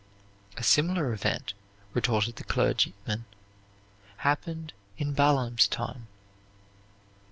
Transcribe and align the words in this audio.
"A 0.57 0.63
similar 0.63 1.13
event," 1.13 1.53
retorted 1.93 2.37
the 2.37 2.43
clergyman, 2.43 3.25
"happened 4.17 4.73
in 4.97 5.13
Balaam's 5.13 5.67
time." 5.67 6.07